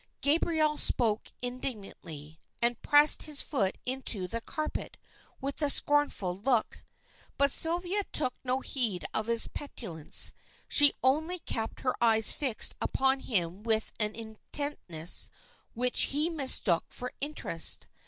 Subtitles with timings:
[0.21, 4.97] Gabriel spoke indignantly, and pressed his foot into the carpet
[5.39, 6.83] with a scornful look.
[7.37, 10.33] But Sylvia took no heed of his petulance,
[10.67, 15.29] she only kept her eyes fixed upon him with an intentness
[15.75, 17.85] which he mistook for interest.